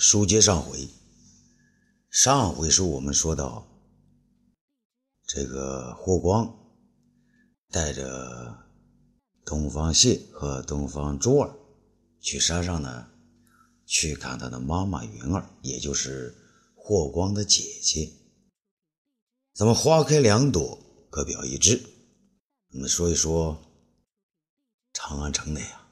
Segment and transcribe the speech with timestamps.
[0.00, 0.88] 书接上回，
[2.08, 3.66] 上回书我们说到，
[5.26, 6.56] 这个霍光
[7.68, 8.56] 带着
[9.44, 11.52] 东方谢和东方珠儿
[12.20, 13.08] 去山上呢，
[13.86, 16.32] 去看他的妈妈云儿，也就是
[16.76, 18.08] 霍光的姐姐。
[19.52, 20.78] 咱们花开两朵，
[21.10, 21.82] 各表一枝。
[22.70, 23.60] 我们说一说
[24.92, 25.90] 长安城内啊，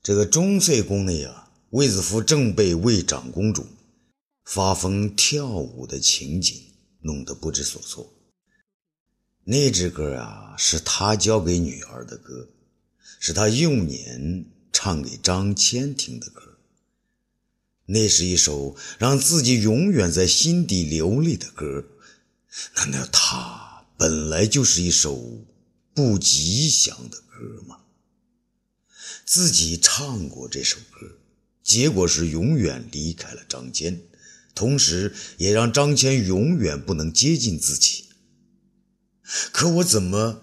[0.00, 1.48] 这个中岁宫内啊。
[1.70, 3.64] 卫子夫正被卫长公主
[4.44, 6.60] 发疯跳舞的情景
[7.02, 8.12] 弄得不知所措。
[9.44, 12.48] 那支歌啊，是他教给女儿的歌，
[13.20, 16.58] 是他幼年唱给张骞听的歌。
[17.86, 21.84] 那是一首让自己永远在心底流泪的歌。
[22.76, 25.46] 难道他本来就是一首
[25.94, 27.82] 不吉祥的歌吗？
[29.24, 31.18] 自己唱过这首歌。
[31.62, 33.98] 结果是永远离开了张骞，
[34.54, 38.06] 同时也让张骞永远不能接近自己。
[39.52, 40.42] 可我怎么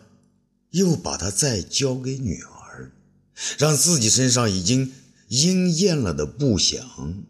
[0.71, 2.93] 又把他再交给女儿，
[3.57, 4.93] 让自己身上已经
[5.27, 7.23] 应验了的不祥，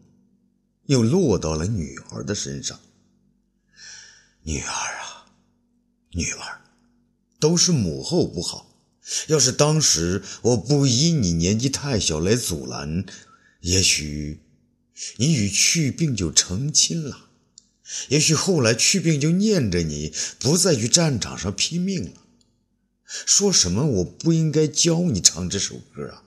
[0.86, 2.80] 又落到了女儿的身上？
[4.44, 5.26] 女儿啊，
[6.12, 6.62] 女儿，
[7.40, 8.66] 都是母后不好。
[9.28, 13.06] 要是当时我不因你年纪太小来阻拦。
[13.68, 14.40] 也许
[15.18, 17.28] 你与去病就成亲了，
[18.08, 22.24] 也许后来去病就念着你，不再去战场上拼命了。
[23.04, 26.24] 说什么我不应该教你唱这首歌啊？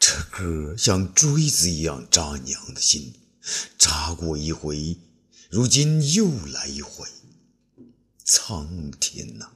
[0.00, 3.14] 这歌像锥子一样扎娘的心，
[3.78, 4.96] 扎过一回，
[5.50, 7.06] 如今又来一回。
[8.24, 9.52] 苍天呐，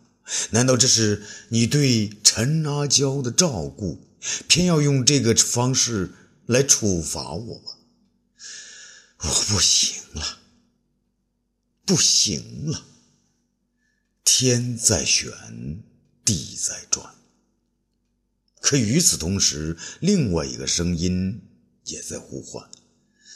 [0.51, 4.06] 难道这是你对陈阿娇的照顾？
[4.49, 6.13] 偏要用这个方式
[6.47, 7.63] 来处罚我？
[9.19, 10.39] 我不行了，
[11.85, 12.85] 不行了！
[14.25, 15.33] 天在旋，
[16.25, 17.15] 地在转。
[18.61, 21.41] 可与此同时，另外一个声音
[21.85, 22.69] 也在呼唤：“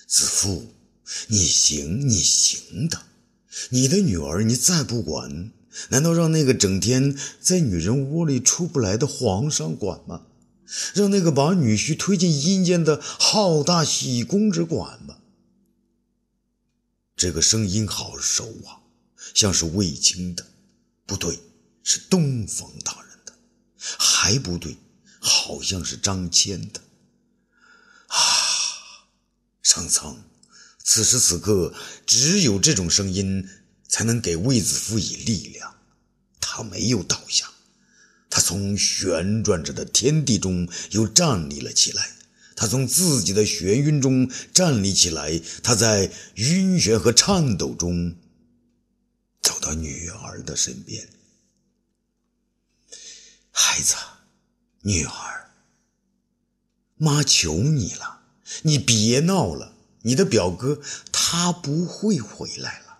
[0.06, 0.74] 子父，
[1.28, 3.06] 你行，你行的。
[3.70, 5.52] 你的女儿，你再不管，
[5.88, 10.26] 难道让那个整天在女人窝里出不来的皇上管吗？”
[10.94, 15.18] 让那个把女婿推进阴间的浩大喜公之管吧。
[17.16, 18.80] 这个声音好熟啊，
[19.34, 20.46] 像是卫青的，
[21.04, 21.38] 不对，
[21.82, 23.32] 是东方大人的，
[23.98, 24.76] 还不对，
[25.18, 26.80] 好像是张骞的。
[28.06, 28.16] 啊，
[29.62, 30.24] 上苍，
[30.82, 31.74] 此时此刻，
[32.06, 33.48] 只有这种声音
[33.86, 35.76] 才能给卫子夫以力量，
[36.40, 37.52] 他没有倒下。
[38.30, 42.12] 他从旋转着的天地中又站立了起来，
[42.54, 48.14] 他从自己的眩晕中站立起来，他在晕眩和颤抖中
[49.42, 51.08] 走到女儿的身边。
[53.50, 53.94] 孩子，
[54.82, 55.50] 女儿，
[56.96, 58.20] 妈求你了，
[58.62, 60.80] 你别闹了，你的表哥
[61.10, 62.98] 他不会回来了。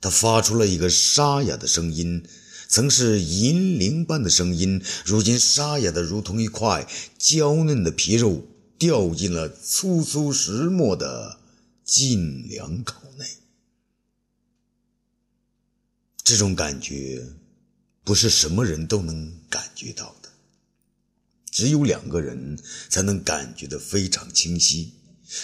[0.00, 2.26] 他发出了一个沙哑的声音。
[2.68, 6.86] 曾是银铃般的声音，如今沙哑的如同一块
[7.18, 8.46] 娇嫩的皮肉
[8.76, 11.38] 掉进了粗粗石磨的
[11.84, 13.24] 进粮口内。
[16.24, 17.24] 这种感觉
[18.02, 20.28] 不是什么人都能感觉到的，
[21.52, 24.92] 只有两个人才能感觉得非常清晰。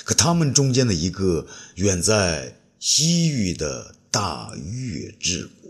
[0.05, 1.47] 可他们中间的一个
[1.77, 5.62] 远在西域的大月之国。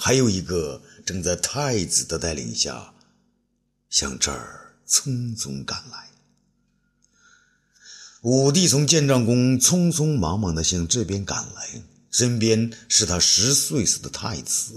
[0.00, 2.94] 还有一个正在太子的带领下
[3.90, 6.08] 向这儿匆匆赶来。
[8.22, 11.82] 武帝从建章宫匆匆忙忙地向这边赶来，
[12.12, 14.72] 身边是他十岁时的太子，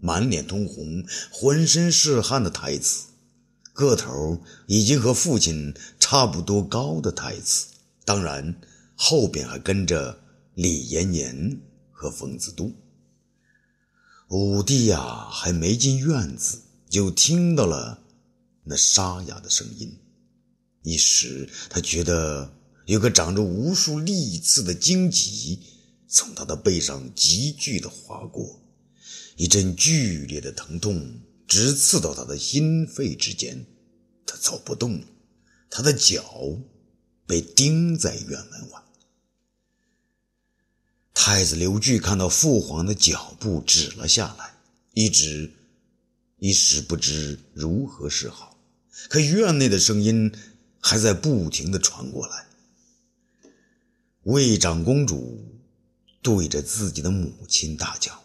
[0.00, 3.04] 满脸通红、浑身是汗的太子，
[3.72, 7.68] 个头已经和父亲差不多高的太子。
[8.04, 8.54] 当然，
[8.94, 10.20] 后边还跟着
[10.54, 11.58] 李延年
[11.90, 12.70] 和冯子都。
[14.28, 16.60] 武帝呀，还没进院子，
[16.90, 18.02] 就听到了
[18.64, 19.98] 那沙哑的声音。
[20.82, 22.52] 一时，他觉得
[22.84, 25.60] 有个长着无数利刺的荆棘
[26.06, 28.60] 从他的背上急剧的划过，
[29.36, 33.64] 一阵剧烈的疼痛直刺到他的心肺之间。
[34.26, 35.06] 他走不动了，
[35.70, 36.22] 他的脚
[37.26, 38.82] 被钉在院门外。
[41.20, 44.54] 太子刘据看到父皇的脚步止了下来，
[44.94, 45.52] 一直
[46.36, 48.56] 一时不知如何是好。
[49.08, 50.32] 可院内的声音
[50.80, 52.46] 还在不停的传过来。
[54.22, 55.44] 魏长公主
[56.22, 58.22] 对着自己的母亲大叫：“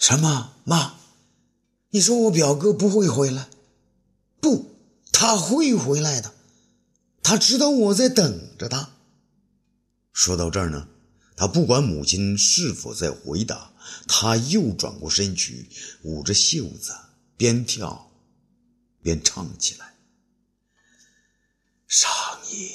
[0.00, 0.54] 什么？
[0.64, 0.94] 妈，
[1.90, 3.50] 你说我表哥不会回来？
[4.40, 4.74] 不，
[5.12, 6.32] 他会回来的。
[7.22, 8.94] 他知道我在等着他。”
[10.10, 10.88] 说到这儿呢，
[11.36, 13.72] 他不管母亲是否在回答，
[14.06, 15.66] 他又转过身去，
[16.02, 16.92] 捂着袖子，
[17.36, 18.10] 边跳
[19.02, 19.94] 边唱起来
[21.88, 22.10] ：“上
[22.52, 22.68] 夜。”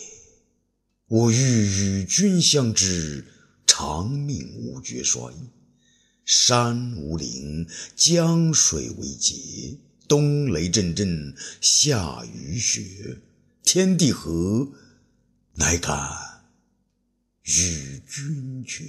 [1.08, 3.26] 我欲与君相知，
[3.66, 5.34] 长命无绝衰。
[6.24, 13.18] 山无陵，江水为竭，冬雷阵阵，夏雨雪，
[13.64, 14.72] 天地合，
[15.56, 16.29] 乃敢
[17.58, 18.86] 与君绝。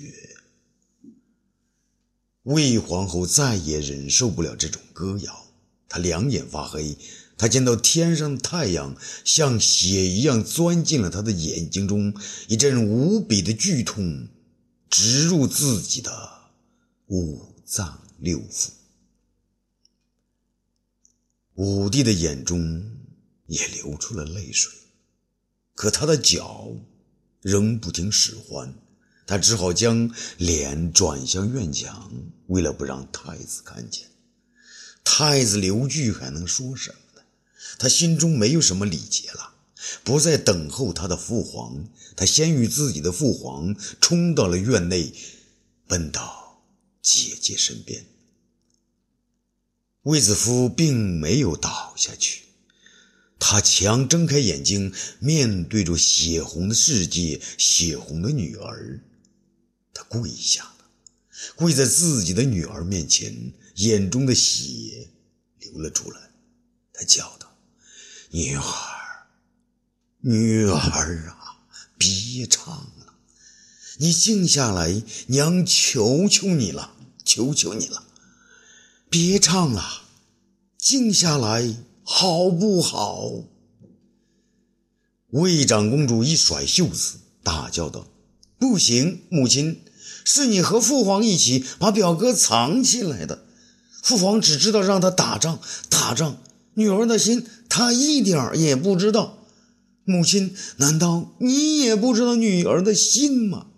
[2.43, 5.47] 魏皇后再也忍受不了这种歌谣，
[5.89, 6.97] 她两眼发黑。
[7.39, 12.15] 他见到天上的太阳像血一样钻进了他的眼睛中，
[12.49, 14.29] 一阵无比的剧痛
[14.91, 16.51] 直入自己的
[17.07, 18.69] 五脏六腑。
[21.55, 22.91] 武帝的眼中
[23.47, 24.71] 也流出了泪水，
[25.75, 26.71] 可他的脚
[27.41, 28.75] 仍不听使唤，
[29.27, 32.13] 他只好将脸转向院墙，
[32.49, 34.07] 为了不让太子看见。
[35.03, 37.23] 太子刘据还能说什么呢？
[37.79, 39.55] 他心中没有什么礼节了，
[40.05, 45.13] 不再等候他的父皇，他先与自己的父皇冲到了院内，
[45.87, 46.63] 奔到
[47.01, 48.05] 姐姐身边。
[50.03, 52.43] 卫子夫并没有倒下去，
[53.41, 59.03] 他强睁开眼睛，面对着血红的世界，血红的女儿，
[59.95, 60.85] 他跪下了，
[61.57, 65.09] 跪在自己的女儿面前，眼中的血
[65.59, 66.21] 流了出来，
[66.93, 67.57] 他叫道。
[68.31, 68.63] 女儿，
[70.21, 71.65] 女儿啊，
[71.97, 73.15] 别唱了，
[73.97, 76.95] 你静下来，娘求求你了，
[77.25, 78.05] 求求你了，
[79.09, 80.03] 别唱了，
[80.79, 81.75] 静下来
[82.13, 83.45] 好不好？
[85.29, 88.09] 魏长公主一甩袖子，大叫道
[88.59, 89.83] ：“不行，母亲，
[90.25, 93.47] 是你和父皇一起把表哥藏起来的，
[94.03, 96.43] 父皇只知道让他打仗，打仗。”
[96.75, 99.39] 女儿的心，他一点也不知道。
[100.03, 103.69] 母亲，难道你也不知道女儿的心吗？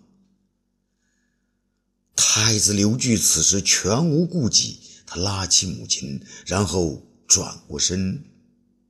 [2.15, 7.03] 太子刘据此时全无顾忌，他拉起母亲，然后
[7.33, 8.25] 转过身，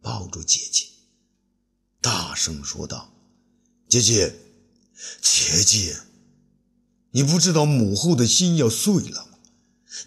[0.01, 0.87] 抱住姐姐，
[2.01, 3.13] 大声说道
[3.87, 4.35] ：“姐姐，
[5.21, 6.01] 姐姐，
[7.11, 9.37] 你不知道母后的心要碎了吗？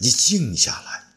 [0.00, 1.16] 你静下来。”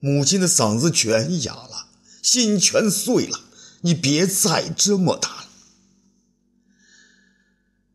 [0.00, 1.90] 母亲的嗓子全哑了。
[2.22, 3.44] 心全碎了，
[3.82, 5.48] 你别再这么打了。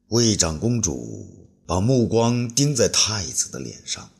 [0.09, 4.11] 魏长公主把目光盯在太子的脸上。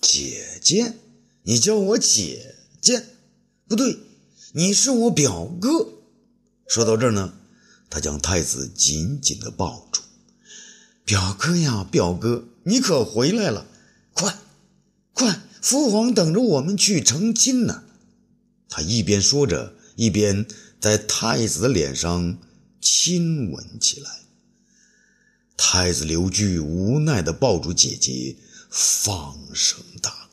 [0.00, 0.94] 姐姐，
[1.42, 2.55] 你叫我姐
[2.86, 3.04] 见，
[3.66, 3.98] 不对，
[4.52, 5.88] 你是我表哥。
[6.68, 7.34] 说到这儿呢，
[7.90, 10.02] 他将太子紧紧的抱住。
[11.04, 13.66] 表哥呀，表哥，你可回来了！
[14.12, 14.38] 快，
[15.12, 17.82] 快，父皇等着我们去成亲呢。
[18.68, 20.46] 他一边说着，一边
[20.80, 22.38] 在太子的脸上
[22.80, 24.10] 亲吻起来。
[25.56, 28.36] 太子刘据无奈的抱住姐姐，
[28.70, 30.25] 放声大哭。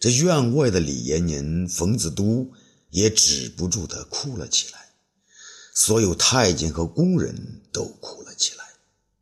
[0.00, 2.50] 这院外的李延年、冯子都
[2.88, 4.94] 也止不住地哭了起来，
[5.74, 8.64] 所有太监和宫人都哭了起来。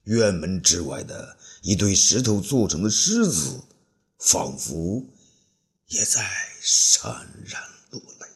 [0.05, 3.61] 院门之外的一堆石头做成的狮子，
[4.19, 5.05] 仿佛
[5.89, 6.25] 也在。
[6.61, 8.27] 潸然落泪。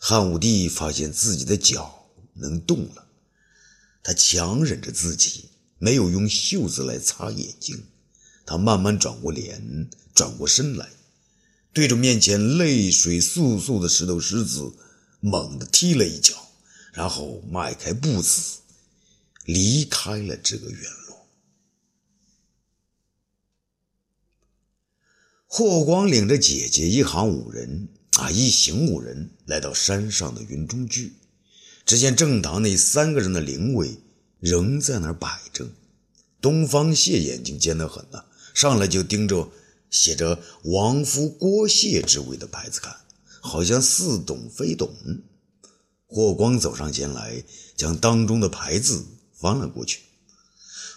[0.00, 3.06] 汉武帝发现自己的脚能动了，
[4.02, 7.86] 他强忍着自己没有用袖子来擦眼睛，
[8.44, 10.90] 他慢慢转过脸，转过身来，
[11.72, 14.72] 对着面前泪水簌簌的石头狮子
[15.20, 16.34] 猛地踢了一脚，
[16.92, 18.58] 然后迈开步子
[19.44, 21.26] 离开了这个院落。
[25.46, 27.88] 霍光领着姐姐一行五人
[28.18, 31.12] 啊，一行五人来到山上的云中居，
[31.84, 33.98] 只见正堂内三个人的灵位
[34.38, 35.68] 仍在那儿摆着。
[36.40, 38.24] 东方谢眼睛尖得很呐，
[38.54, 39.50] 上来就盯着
[39.90, 42.96] 写着“王夫郭谢之位”的牌子看，
[43.40, 44.94] 好像似懂非懂。
[46.06, 47.42] 霍光走上前来，
[47.76, 49.04] 将当中的牌子
[49.34, 50.00] 翻了过去。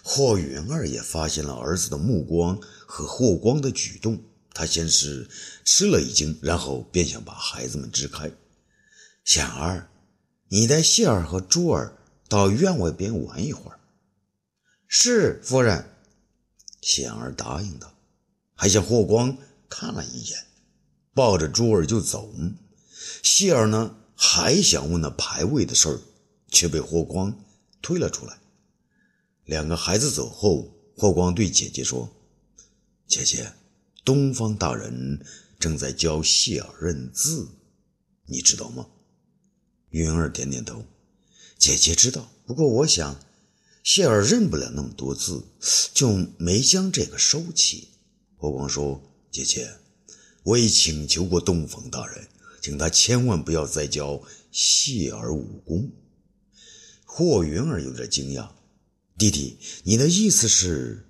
[0.02, 4.22] 霍元儿也发现了儿子的目光和霍光的举动。
[4.52, 5.28] 他先是
[5.64, 8.30] 吃了一惊，然后便想把孩子们支开。
[9.24, 9.88] 显儿，
[10.48, 11.96] 你带谢儿和珠儿
[12.28, 13.80] 到院外边玩一会儿。
[14.86, 15.90] 是夫人。
[16.82, 17.93] 显儿答应道，
[18.54, 19.36] 还向霍光
[19.68, 20.46] 看了一眼，
[21.12, 22.32] 抱着珠儿就走。
[23.22, 26.00] 谢儿呢，还想问那牌位的事儿，
[26.48, 27.44] 却被霍光
[27.82, 28.38] 推了出来。
[29.44, 32.08] 两个孩子走后，霍光对姐姐说
[33.06, 33.52] ：“姐姐，
[34.04, 35.24] 东方大人
[35.58, 37.48] 正在教谢儿认字，
[38.26, 38.86] 你知道吗？”
[39.90, 40.84] 云儿点点头
[41.58, 43.20] ：“姐姐知道，不过我想。”
[43.84, 45.44] 谢儿认不了那么多字，
[45.92, 46.08] 就
[46.38, 47.88] 没将这个收起。
[48.44, 49.00] 霍光说
[49.32, 49.70] ：“姐姐，
[50.42, 52.28] 我已请求过东方大人，
[52.60, 54.20] 请他千万不要再教
[54.52, 55.90] 谢儿武功。”
[57.06, 58.50] 霍云儿有点惊讶
[59.16, 61.06] ：“弟弟，你的意思是？”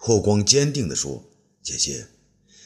[0.00, 1.24] 霍光坚定地说
[1.62, 2.08] ：“姐姐，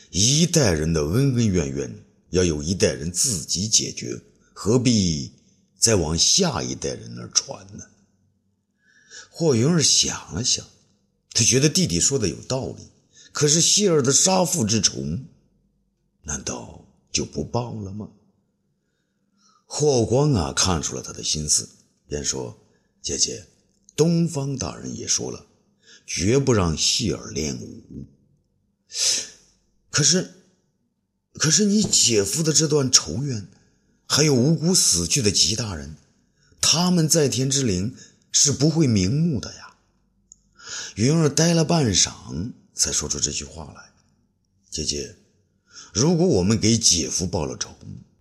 [0.09, 4.19] 一代人的恩恩怨怨要有一代人自己解决，
[4.55, 5.31] 何必
[5.79, 7.85] 再往下一代人那儿传呢？”
[9.29, 10.67] 霍云儿想了想，
[11.35, 12.94] 他觉得弟弟说的有道理。
[13.35, 15.19] 可是希儿的杀父之仇，
[16.23, 18.09] 难道就不报了吗？
[19.67, 21.69] 霍光啊，看出了他的心思，
[22.07, 22.65] 便说
[23.03, 23.49] ：“姐姐，
[23.97, 25.47] 东方大人也说了，
[26.07, 28.07] 绝不让希儿练武。
[29.91, 30.33] 可是，
[31.33, 33.49] 可是你姐夫的这段仇怨，
[34.07, 35.97] 还有无辜死去的吉大人，
[36.61, 37.95] 他们在天之灵。”
[38.37, 39.77] 是不会瞑目的呀。
[40.97, 43.93] 云儿呆了半晌，才说出这句话来
[44.69, 45.17] ：“姐姐，
[45.93, 47.71] 如果我们给姐夫报了仇，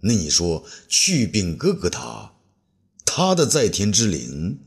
[0.02, 2.34] 那你说去病哥哥他，
[3.06, 4.60] 他的在天之灵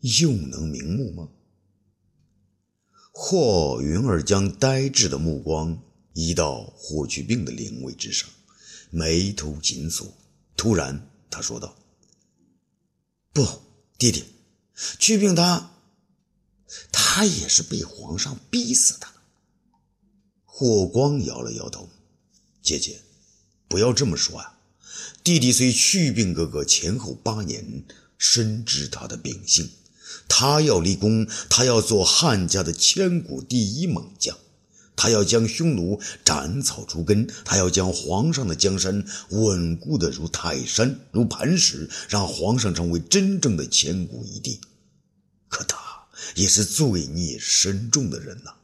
[0.00, 1.28] 又能瞑目吗？”
[3.12, 8.28] 霍云儿将呆滞的目光移到霍去病的灵位之上，
[8.90, 10.06] 眉头紧锁。
[10.56, 11.76] 突然，他说道
[13.32, 13.46] ：“不，
[13.98, 14.24] 弟弟。”
[14.98, 15.70] 去病他，
[16.92, 19.06] 他也是被皇上逼死的。
[20.44, 21.88] 霍光摇了摇头
[22.62, 23.00] ：“姐姐，
[23.68, 24.58] 不要这么说啊！
[25.22, 27.84] 弟弟虽去病哥哥前后八年，
[28.16, 29.70] 深知他的秉性。
[30.28, 34.36] 他要立功，他要做汉家的千古第一猛将。
[34.96, 44.58] 他要将匈奴斩草除根，他要将皇上的江山稳固的如泰山、如磐石，让皇上成为真正的千古一帝。
[45.48, 45.76] 可他
[46.34, 48.54] 也是罪孽深重的人呐，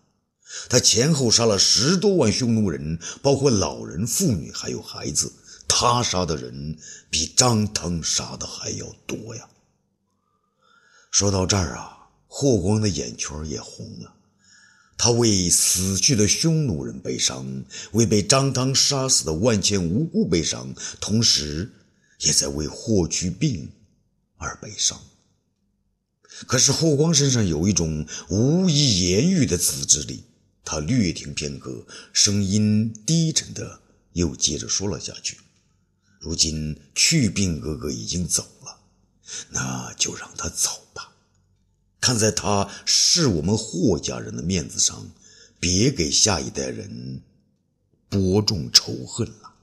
[0.69, 5.33] 他前后杀了十多万匈奴人，包括老人、妇女还有孩子。
[5.69, 6.77] 他杀的人
[7.09, 9.49] 比张汤杀的还要多呀。
[11.11, 14.15] 说到这儿啊，霍光的眼圈也红了。
[14.99, 21.73] 他为死去的匈奴人悲伤，为被张汤杀死的万千无辜悲伤，同时
[22.21, 23.73] 也在为霍去病
[24.37, 25.01] 而悲伤。
[26.47, 30.25] 可是霍光身上有一种无以言喻的自制力，
[30.65, 33.81] 他略停片刻，声音低沉的
[34.13, 35.39] 又接着说了下去
[36.19, 38.81] ：“如今去病哥哥已经走了，
[39.51, 41.13] 那就让他走吧。”
[42.01, 45.13] 看在他是我们霍家人的面子上，
[45.61, 47.23] 别给下一代人
[48.09, 49.55] 播种仇恨了。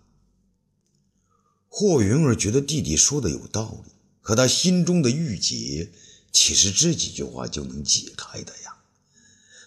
[1.67, 5.91] 霍云儿觉得弟弟说的有道理，可他心中的郁结，
[6.31, 8.75] 岂是这几句话就能解开的呀？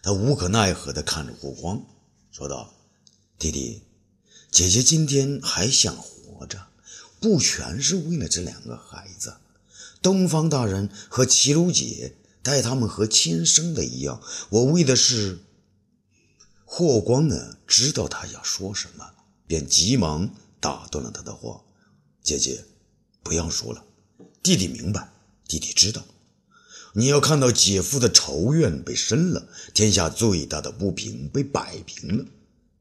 [0.03, 1.85] 他无可奈何地看着霍光，
[2.31, 2.73] 说道
[3.39, 3.83] ：“弟弟，
[4.51, 6.67] 姐姐今天还想活着，
[7.21, 9.37] 不全是为了这两个孩子，
[10.01, 15.39] 东方大人和齐鲁姐。”待他们和亲生的一样，我为的是。
[16.65, 19.13] 霍光呢，知道他要说什么，
[19.47, 20.29] 便急忙
[20.59, 21.63] 打断了他的话
[22.21, 22.65] ：“姐姐，
[23.23, 23.85] 不要说了，
[24.43, 25.13] 弟弟明白，
[25.47, 26.05] 弟弟知道。
[26.95, 32.25] 你要看到姐夫的仇怨被伸了，天下最大的不平被摆平了。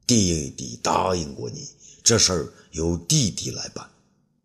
[0.06, 1.68] 弟弟答应过你，
[2.02, 3.88] 这事儿由弟弟来办。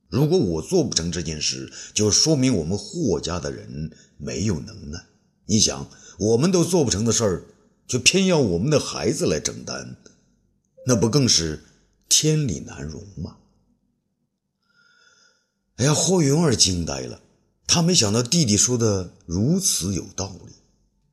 [0.10, 5.06] 如果我做不成这件事，就说明我们霍家的人。”没有能耐，
[5.46, 7.46] 你想，我们都做不成的事儿，
[7.88, 9.96] 却偏要我们的孩子来承担，
[10.88, 11.64] 那不更是
[12.10, 13.38] 天理难容吗？
[15.76, 17.22] 哎呀，霍云儿惊呆了，
[17.68, 20.54] 他没想到弟弟说的如此有道理。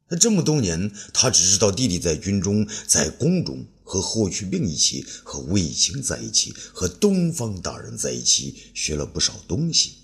[0.08, 9.96] 那这么多年，他只知道弟弟在军中、在宫中和霍去病一起，和卫青在一起，和东方大人在一起，学了不少东西。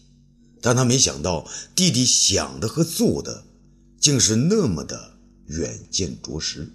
[0.61, 3.45] 但他没想到，弟弟想的和做的，
[3.99, 6.69] 竟是那么的远见卓识。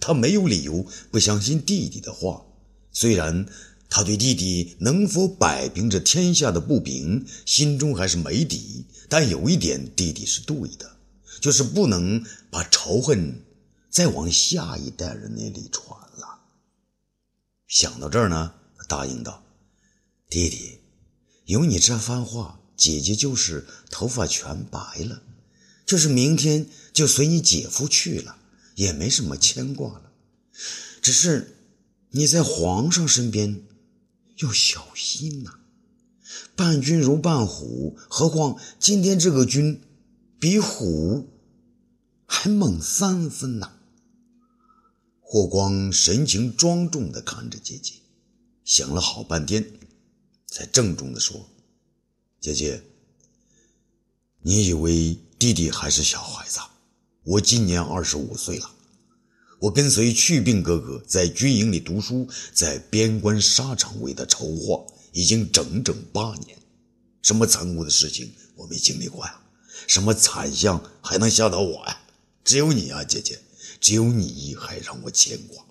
[0.00, 0.12] 他。
[0.12, 2.42] 没有理由不相信弟弟的话。
[2.90, 3.46] 虽然
[3.90, 10.96] 他对弟弟能否摆平这天下的不平，心中还是没底，但有一点，弟弟是对的，
[11.40, 13.42] 就是不能把仇恨
[13.88, 16.40] 再往下一代人那里传了。
[17.66, 19.42] 想到这儿呢，他答应道
[20.28, 20.80] ：“弟弟，
[21.46, 25.22] 有你这番话，姐姐就是头发全白了，
[25.86, 28.36] 就是明天就随你姐夫去了，
[28.74, 30.12] 也没什么牵挂了，
[31.00, 31.54] 只是……”
[32.10, 33.60] 你在皇上身边
[34.38, 35.58] 要小心呐，
[36.54, 39.80] 伴君如伴虎，何况今天这个君
[40.38, 41.28] 比虎
[42.26, 43.72] 还猛三分呐。
[45.20, 47.94] 霍光神情庄重地看着姐姐，
[48.64, 49.72] 想了好半天，
[50.46, 51.48] 才郑重地说
[52.40, 52.82] ：“姐姐，
[54.40, 56.60] 你以为弟弟还是小孩子？
[57.24, 58.70] 我今年二十五岁了。”
[59.60, 66.56] 我跟随去病哥哥在军营里读书，在边关沙场为他筹划，已经整整八年。
[67.22, 69.40] 什么残酷的事情我没经历过呀？
[69.88, 72.00] 什么惨象还能吓到我呀？
[72.44, 73.40] 只有你啊，姐姐，
[73.80, 75.64] 只有你还让我牵挂。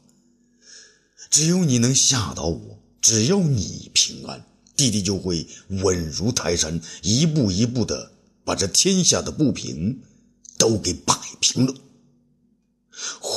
[1.29, 8.11] 只有你能吓到我，只要你平安，弟弟就会稳如泰山，一步一步的
[8.43, 10.01] 把这天下的不平
[10.57, 11.73] 都给摆平了。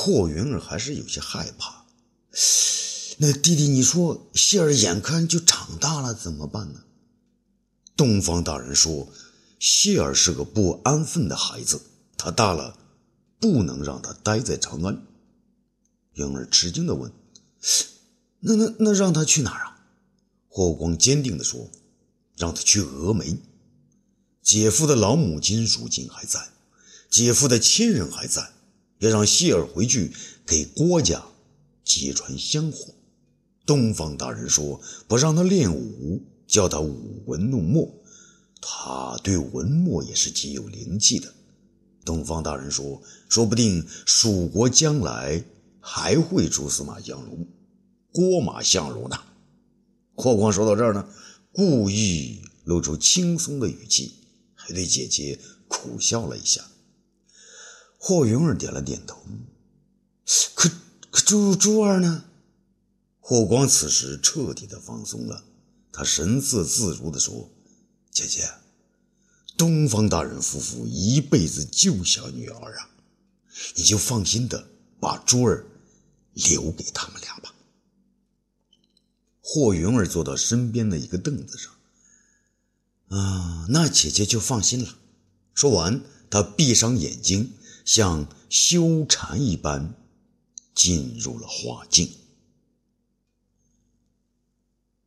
[0.03, 1.85] 霍云儿还是有些害怕。
[3.19, 6.81] 那弟弟，你说谢儿眼看就长大了，怎么办呢？
[7.95, 9.09] 东方大人说，
[9.59, 11.79] 谢儿是个不安分的孩子，
[12.17, 12.79] 他大了，
[13.39, 15.05] 不能让他待在长安。
[16.13, 17.11] 云儿吃惊的问
[18.41, 19.85] ：“那那那让他去哪儿啊？”
[20.49, 21.69] 霍光坚定的说
[22.35, 23.37] ：“让他去峨眉。
[24.41, 26.49] 姐夫的老母亲如今还在，
[27.07, 28.53] 姐夫的亲人还在。”
[29.01, 30.11] 要让谢儿回去
[30.45, 31.23] 给郭家
[31.83, 32.93] 揭穿香火。
[33.65, 37.93] 东方大人说不让他练武，叫他舞文弄墨。
[38.61, 41.33] 他对文墨也是极有灵气的。
[42.05, 45.43] 东方大人说，说不定蜀国将来
[45.79, 47.47] 还会出司马相如、
[48.11, 49.19] 郭马相如呢。
[50.13, 51.07] 霍光说到这儿呢，
[51.51, 54.13] 故意露出轻松的语气，
[54.53, 56.63] 还对姐姐苦笑了一下。
[58.03, 59.15] 霍云儿点了点头，
[60.55, 60.67] 可
[61.11, 62.25] 可珠珠儿呢？
[63.19, 65.43] 霍光此时彻底的放松了，
[65.91, 67.51] 他神色自如的说
[68.09, 68.49] ：“姐姐，
[69.55, 72.89] 东方大人夫妇一辈子就想女儿啊，
[73.75, 74.67] 你就放心的
[74.99, 75.67] 把珠儿
[76.33, 77.53] 留给他们俩吧。”
[79.41, 81.71] 霍云儿坐到身边的一个凳子上，
[83.09, 84.97] 啊，那姐姐就放心了。
[85.53, 87.53] 说完，他闭上眼睛。
[87.93, 89.93] 像修禅一般，
[90.73, 92.09] 进入了画境。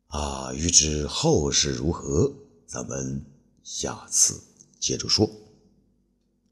[0.09, 2.31] 啊，欲知后事如何，
[2.67, 3.25] 咱们
[3.63, 4.39] 下次
[4.79, 5.27] 接着说。